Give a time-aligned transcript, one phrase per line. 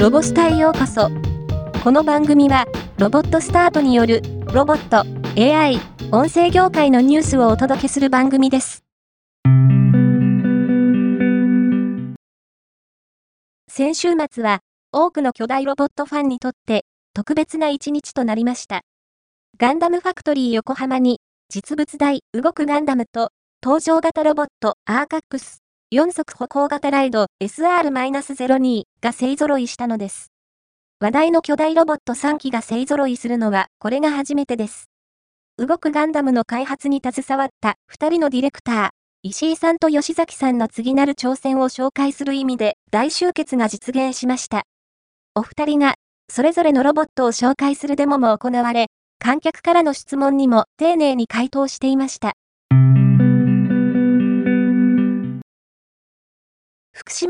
[0.00, 1.10] ロボスタへようこそ。
[1.84, 2.64] この番組は、
[2.96, 5.04] ロボットスタートによる、ロボット、
[5.38, 5.78] AI、
[6.10, 8.82] 音声業界のニュースをお届けする番組です。
[13.68, 14.60] 先週末は、
[14.90, 18.80] 多くの巨大ロボットファンにとって、特別な一日となりました。
[19.58, 23.32] ガンダムファクトリー横浜に、実物大動くガンダムと、
[23.62, 25.60] 登場型ロボットアーカックス
[25.92, 30.30] 4足歩行型ライド SR-02 が勢揃いしたのです。
[31.00, 34.88] 話題の巨大ロボット3機が勢揃いするのはこれが初めてです。
[35.58, 38.88] 動くガンダムの開発に携わった2人のディレクター、
[39.24, 44.62] 石井さんと吉崎さんの次なる挑戦を紹介する意味で大集結が実現しました。
[45.34, 45.94] お二人が
[46.30, 48.86] それぞれのロボットを紹介するデモも行われ、
[49.18, 52.34] 観客からの質問にも丁寧に回答していました。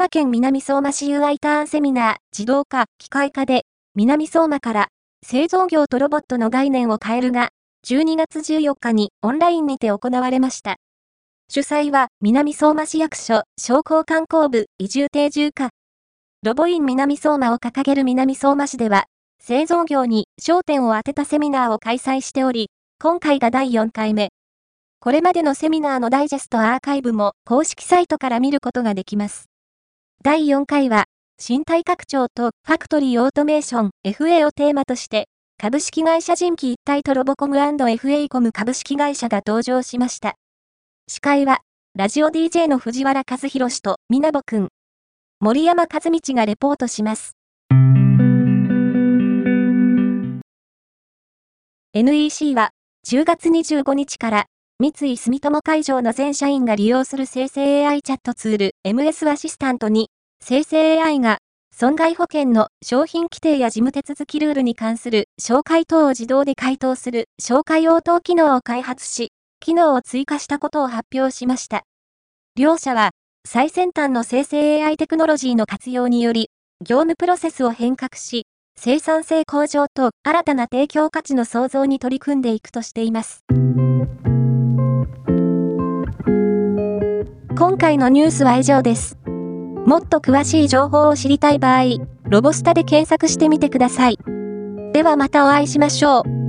[0.00, 4.88] 島県南相馬市 UI ターンセミナー自動化、機械化で、南相馬から
[5.22, 7.50] 製造業とロボットの概念を変えるが、
[7.86, 10.76] 12月14日にオンラインにて行われました。
[11.50, 15.68] 主催は南相馬市役所商工観光部移住定住課。
[16.42, 19.04] ロボイン南相馬を掲げる南相馬市では、
[19.38, 24.30] 製造業に焦点を当てたセミナーを開催しており、今回が第4回目。
[24.98, 29.49] これまでのセミナーのダイジェストアーカイブも公式サイトから見ることができます。
[30.22, 31.06] 第4回は、
[31.38, 40.34] 身体拡張とファクトリーオートメーション FA をテーマとして、株式会社人気一体とロボコム &FA コム株式会社が登場しました。
[41.08, 41.60] 司会は、
[41.96, 44.68] ラジオ DJ の藤原和弘氏とみなぼくん。
[45.40, 47.32] 森山和道がレポートします。
[51.94, 52.72] NEC は、
[53.08, 54.46] 10月25日から
[54.80, 60.08] 三井住友海上の全社員が利用する生成 AI チャットツール MS アシスタントに、
[60.42, 61.36] 生成 AI が
[61.70, 71.82] 損害保険の商品規定や事務手続きルールに関する紹介等を自動で回答する紹介応答機能を開発し、機能を追加したことを発表しました。
[72.56, 73.10] 両社は、
[73.46, 76.48] 最先端の生成 AI テクノロジーの活用により、
[76.80, 78.46] 業務プロセスを変革し、
[78.78, 83.44] 生産性向上と新たな提供価値の創造に取り組んでいくとしています。
[87.60, 89.18] 今回のニュースは以上です。
[89.26, 91.82] もっと詳しい情報を知りたい場合、
[92.24, 94.18] ロボスタで検索してみてください。
[94.94, 96.39] ではまたお会いしましょう。